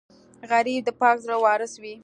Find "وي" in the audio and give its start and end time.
1.81-1.95